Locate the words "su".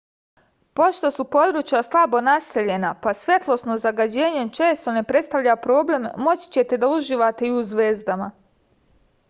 1.17-1.25